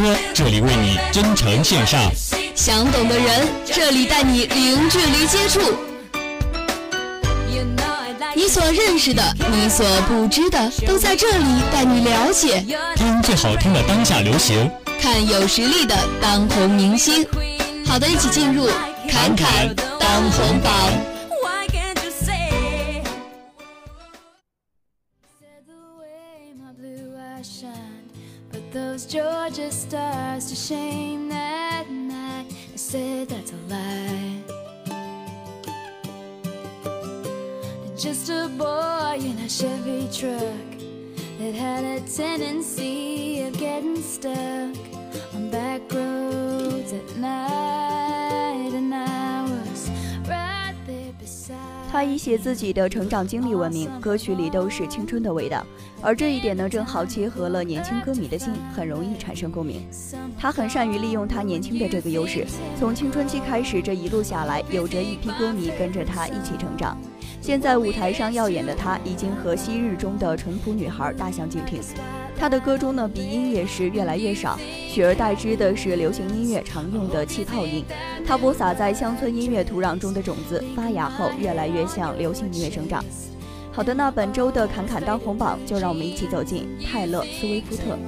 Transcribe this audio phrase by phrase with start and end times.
[0.00, 2.10] 歌，这里为你真诚献上；
[2.54, 5.60] 想懂的人，这里带你零距离接触。
[8.34, 12.64] 你所认识的，你所不知的，都在这里带你了解。
[12.96, 14.70] 听最好听的当下流行，
[15.00, 17.26] 看有实力的当红明星。
[17.84, 18.66] 好的，一起进入
[19.08, 20.72] 侃侃当红榜。
[28.72, 32.46] Georgia stars to shame that night.
[32.72, 34.42] I said that's a lie.
[37.96, 40.78] Just a boy in a Chevy truck
[41.40, 44.76] that had a tendency of getting stuck
[45.34, 47.69] on back roads at night,
[51.90, 55.66] 他以写自己的成长经历闻名，歌曲里都是青春的味道。
[56.00, 59.84] 而这一点呢，正好切合了年轻歌迷的心，很容易产生共鸣。
[60.38, 62.46] 他很善于利用他年轻的这个优势，
[62.78, 66.96] 从青春期开始，这一路下来，有着一批歌迷跟着他一起成长。
[67.40, 71.80] 现在舞台上耀眼的他，已经和昔日中的淳朴女孩大相径庭。
[72.40, 77.84] 他的歌中呢，鼻音也是越来越少，取而代之的是流行音乐常用的气泡音。
[78.26, 83.04] 他播撒在乡村音乐土壤中的种子，发芽后越来越像流行音乐生长。
[83.70, 87.98] 好的，那本周的侃侃当红榜，就让我们一起走进泰勒·斯威夫特。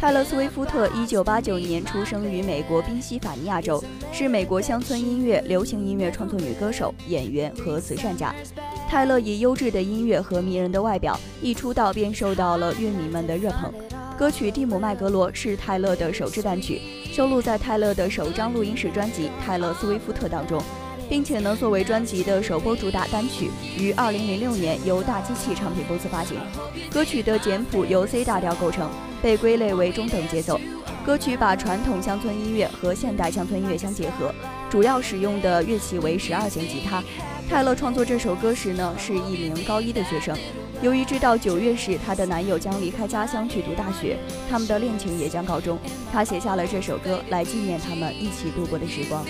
[0.00, 8.34] 泰勒·斯威夫特，一九八九年出生于美国宾夕法尼亚州，是美国乡村音乐、流行音乐创作女歌手、演员和慈善家。
[8.88, 13.70] 泰勒以优质的音乐和迷人的外表，一出道便受到了乐迷们的热捧。
[14.18, 16.80] 歌曲《蒂姆·麦格罗》是泰勒的首支单曲，
[17.12, 20.62] 收录在泰勒的首张录音室专辑《泰勒·斯威夫特》当中，
[21.10, 26.38] 并且呢，作为专辑的首播主打单曲，于二零零六年由大机器唱片公司发行。
[26.90, 28.88] 歌曲的简谱由 C 大调构成。
[29.22, 30.58] 被归类为中等节奏
[31.04, 34.34] 歌曲，把传统乡村音乐和现代乡村音乐相结合，
[34.70, 37.04] 主要使用的乐器为十二弦吉他。
[37.46, 40.34] 泰勒创作这首歌时呢，是一名高一的学生。
[40.80, 44.16] 由于知道九月时她的男友将离开家乡去读大学，
[44.48, 45.78] 他们的恋情也将告终，
[46.10, 49.22] 她写下了这首歌来纪念他们一起度过的时光。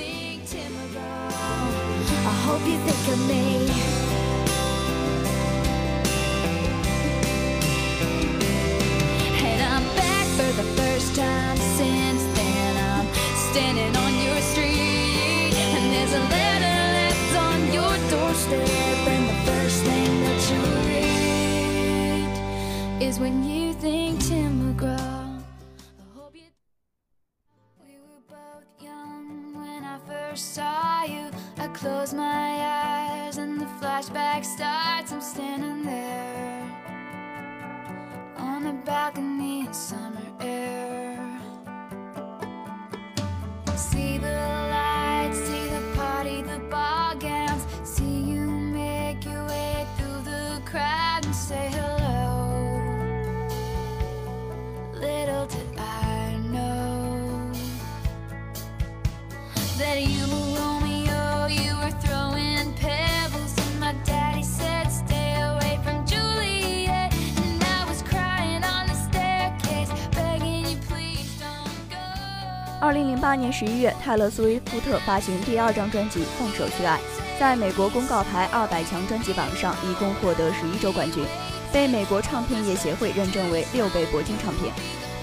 [11.15, 12.77] Time since then.
[12.77, 13.07] I'm
[13.51, 19.07] standing on your street And there's a letter left on your doorstep.
[19.15, 22.33] And the first thing that you read
[23.03, 23.60] Is when you
[38.91, 41.00] balcony in summer air
[73.21, 76.99] 八年十一月，泰勒·斯威夫特发行第二张专辑《放手去爱》，
[77.39, 81.23] 在美国公告牌二百强专辑榜上一共获得十一周冠军，
[81.71, 84.73] 被美国唱片业协会认证为六倍铂金唱片。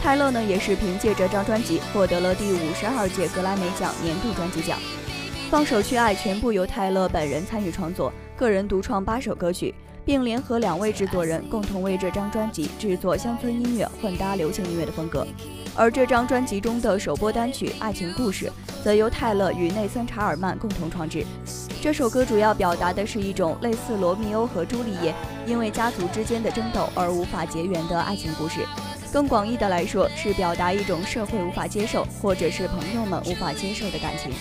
[0.03, 4.77] 泰勒呢也是凭借这张专辑获得了第五十二届格莱美奖年度专辑奖。
[5.49, 9.73] 《放手去爱》全部由泰勒本人参与创作，个人独创八首歌曲，
[10.05, 15.25] 并联合两位制作人共同为这张专辑制作乡村音乐混搭流行音乐的风格。
[15.77, 18.47] 而这张专辑中的首播单曲《爱情故事》
[18.83, 21.23] 则由泰勒与内森·查尔曼共同创制。
[21.79, 25.13] 这首歌主要表达的是一种类似罗密欧和朱丽叶
[25.45, 28.61] 因为家族之间的争斗而无法结缘的爱情故事。
[29.13, 34.31] 更广义的来说，是表达一种社会无法接受，或者是朋友们无法接受的感情。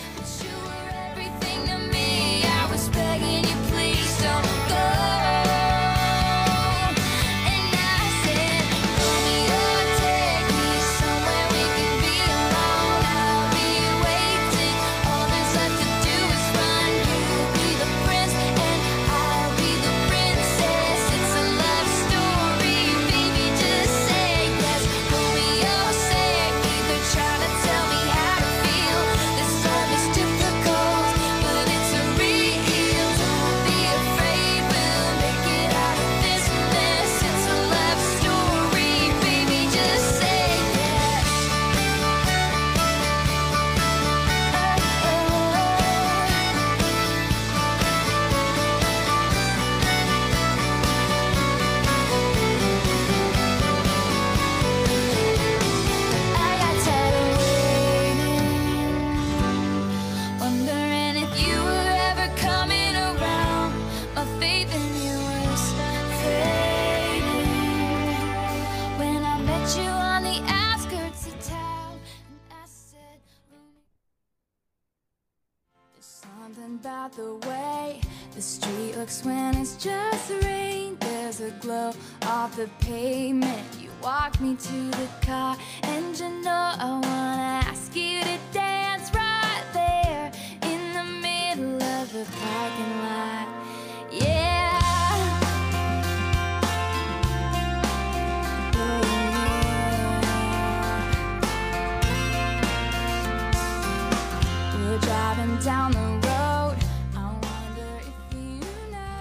[76.47, 78.01] Something about the way
[78.37, 80.97] the street looks when it's just rain.
[81.01, 83.67] There's a glow off the pavement.
[83.81, 89.13] You walk me to the car, and you know I wanna ask you to dance
[89.13, 90.31] right there
[90.63, 93.56] in the middle of the parking lot.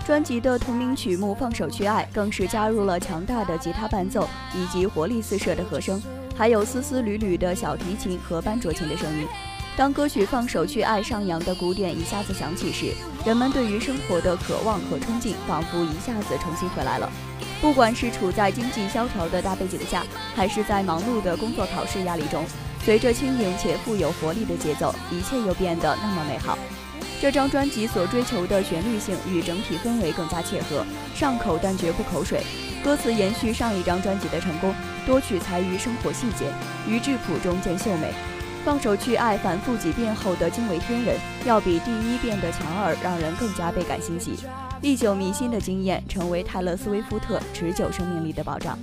[0.05, 5.99] 专辑的同名曲目《放手去爱》更是加入了强大的吉他伴奏以及活力四射的和声，
[6.37, 9.25] 还有丝丝缕缕的小提琴和班卓琴的声音。
[9.75, 12.93] 当歌曲《放手去爱》上扬的鼓点一下子响起时，
[13.25, 17.09] 人们对于生活的渴望和憧憬仿佛一下子重新回来了。
[17.59, 20.05] 不管是处在经济萧条的大背景下，
[20.35, 22.45] 还是在忙碌的工作考试压力中，
[22.83, 26.55] 随着轻盈且富有活力的节奏，一切又变得那么美好。
[27.21, 30.85] 这张专辑所追求的旋律性与整体氛围更加切合，
[31.15, 32.43] 上口但绝不口水。
[32.83, 34.73] 歌词延续上一张专辑的成功，
[35.05, 36.45] 多取材于生活细节，
[36.87, 38.13] 于质朴中见秀美。
[38.63, 44.37] 放手去爱，反复几遍后的惊为天人，要比第一遍的强耳让人更加倍感欣喜。
[44.81, 48.77] 历久弥新的经验，成为泰勒·斯威夫特持久生命力的保障。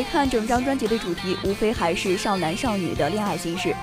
[0.00, 3.76] 回看整张专辑的主题，无非还是少男少女的恋爱心事。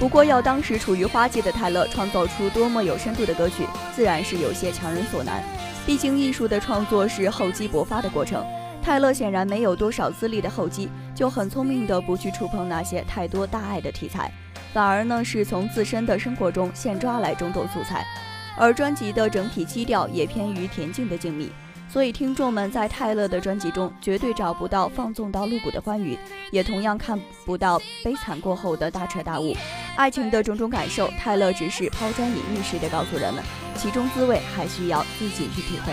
[0.00, 5.44] 不过，要当时处于花季的泰勒创造出多么有深度的歌曲，自然是有些强人所难。
[5.86, 8.44] 毕竟，艺术的创作是厚积薄发的过程。
[8.82, 14.28] 泰勒显然没有多少资历的厚积，就很聪明的不去触碰那些太多大爱的题材，
[14.72, 18.04] 反而呢是从自身的生活中现抓来种种素材。
[18.56, 21.48] 而专辑的整体基调也偏于恬静的静谧。
[21.92, 26.16] 所以，听众们在泰勒的专辑中绝对找不到放纵到露骨的欢愉，
[26.52, 29.56] 也同样看不到悲惨过后的大彻大悟。
[29.96, 33.42] 爱情的种种感受，泰勒只是抛砖引玉似的告诉人们，
[33.76, 35.92] 其中滋味还需要自己去体会。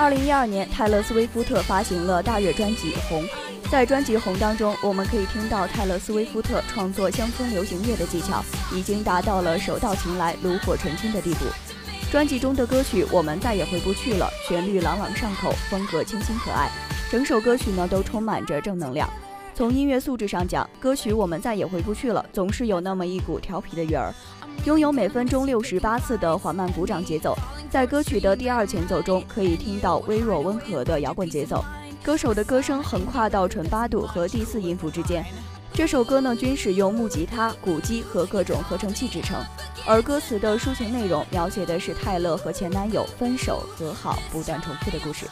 [0.00, 3.22] 二零一二年，泰勒·斯威夫特发行了大热专辑《红》。
[3.70, 8.42] 在专辑《红》当中，我们可以听到泰勒·斯威夫特创作乡村流行乐的技巧
[8.74, 11.44] 已经达到了手到擒来、炉火纯青的地步。
[12.10, 16.70] 专辑中的歌曲《我们再也回不去了》，旋律朗朗上口，风格清新可爱，
[17.10, 19.06] 整首歌曲呢都充满着正能量。
[19.54, 24.14] 从音乐素质上讲，歌曲《我们再也回不去了》总是有那么一股调皮的韵儿，
[24.64, 27.36] 拥有每分钟六十八次的缓慢鼓掌节奏。
[27.70, 31.64] 在歌曲的第二前奏中，可以听到微弱温和的摇滚节奏，
[32.02, 35.24] 歌手的歌声横跨到纯八度和第四音符之间。
[35.72, 39.40] 这首歌呢，均使用木吉他、鼓机和各种合成器制成，
[39.86, 45.26] 而歌词的抒情内容描写的是泰勒和前男友分手、和好、不断重复的故事。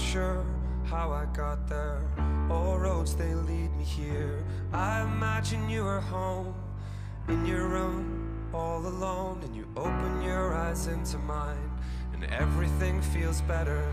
[0.00, 0.44] Sure
[0.84, 2.00] how I got there.
[2.50, 4.44] All roads they lead me here.
[4.72, 6.54] I imagine you are home
[7.28, 11.70] in your room, all alone, and you open your eyes into mine,
[12.12, 13.84] and everything feels better.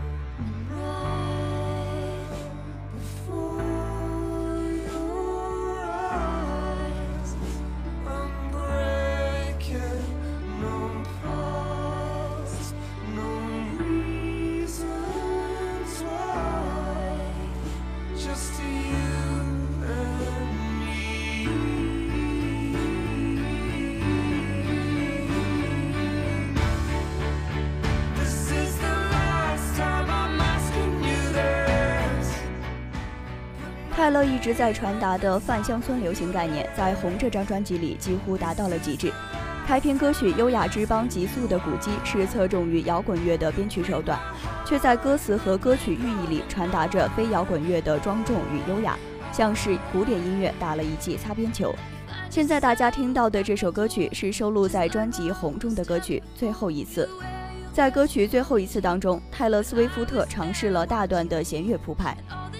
[33.98, 39.12] 泰勒一直在传达的泛乡村流行概念，在《红》这张专辑里几乎达到了极致。
[39.66, 44.16] 开篇歌曲《优雅之邦》急速的鼓击是侧重于摇滚乐的编曲手段，
[44.64, 48.96] 却在歌词和歌曲寓意里传达着非摇滚乐的庄重与优雅，
[49.32, 51.74] 像是古典音乐打了一记擦边球。
[52.30, 57.04] 现在大家听到的这首歌曲是收录在专辑《红》中的歌曲《最后一次》。
[57.72, 62.16] 在歌曲《最后一次》当中，泰勒·斯威夫特尝试了大段的弦乐铺排。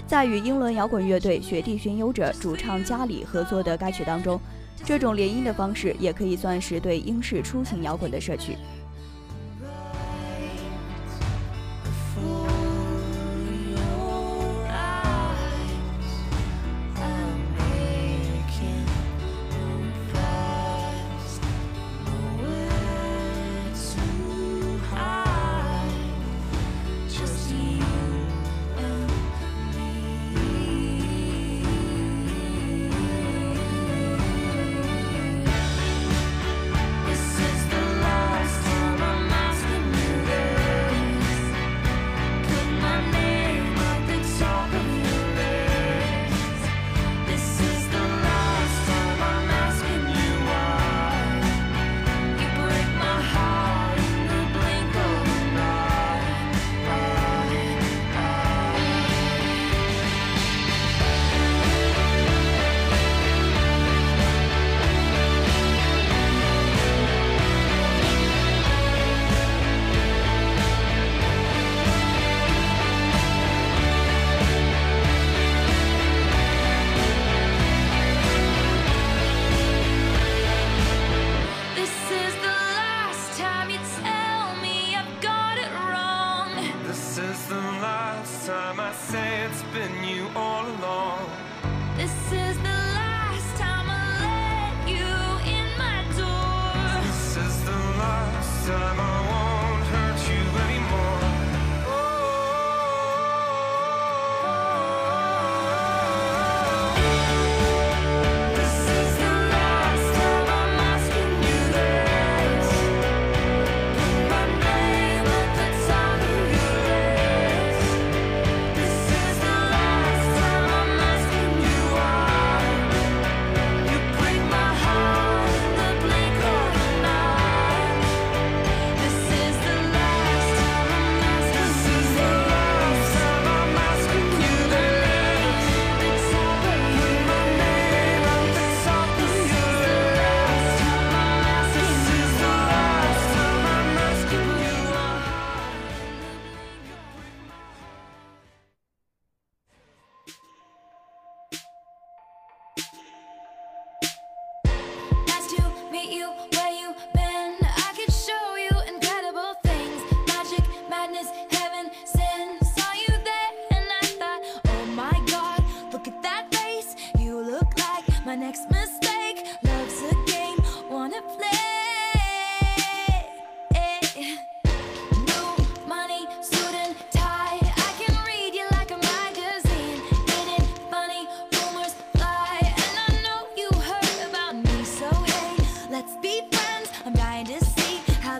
[0.09, 4.41] 在与英伦摇滚乐队雪地巡游者主唱加里合作的该曲当中，
[4.83, 8.57] 这种联姻的方式也可以算是对英式出行摇滚的摄取。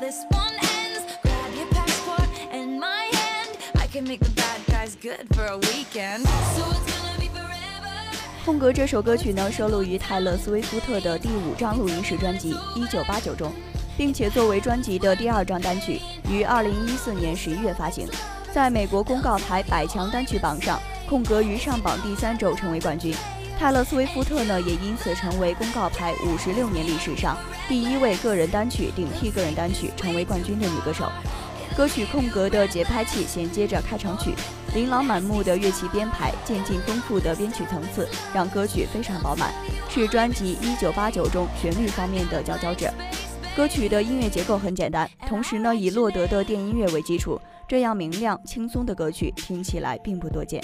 [0.10, 1.06] This one ends.
[1.22, 3.58] Grab your passport and my hand.
[3.76, 6.26] I can make the bad guys good for a weekend.
[6.56, 7.94] So it's gonna be forever.
[8.44, 13.52] 空格这首歌曲呢，收录于泰勒·斯威夫特的第五张录音室专辑《一九八九》中，
[13.96, 18.10] 并且作为专辑的第二张单曲，于二零一四年十一月发行。
[18.52, 23.14] 在美国公告牌百强单曲榜上，空格于上榜第三周成为冠军。
[23.60, 27.38] 泰勒·斯威夫特呢，也因此成为公告牌五十六年历史上
[27.68, 31.12] 第一位个人单曲顶替个人单曲成为冠军的女歌手。
[31.76, 34.34] 歌曲空格的节拍器衔接着开场曲，
[34.74, 39.54] 琳琅满目的乐器编排，渐进丰富的编曲层次，让歌曲非常饱满，
[39.90, 42.90] 是专辑《一九八九》中旋律方面的佼佼者。
[43.58, 50.64] 歌曲的音乐结构很简单，同时呢以洛德的电音乐为基础，这样明亮轻松的歌曲听起来并不多见。